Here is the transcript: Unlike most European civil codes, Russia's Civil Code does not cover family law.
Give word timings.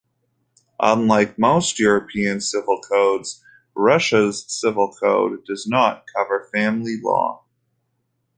Unlike 0.79 1.37
most 1.37 1.79
European 1.79 2.41
civil 2.41 2.79
codes, 2.81 3.43
Russia's 3.75 4.43
Civil 4.47 4.91
Code 4.99 5.45
does 5.45 5.67
not 5.67 6.05
cover 6.15 6.49
family 6.51 6.97
law. 6.99 7.43